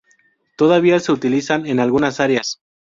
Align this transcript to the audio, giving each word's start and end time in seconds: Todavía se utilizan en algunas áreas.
Todavía 0.57 0.99
se 0.99 1.11
utilizan 1.11 1.67
en 1.67 1.79
algunas 1.79 2.19
áreas. 2.19 2.59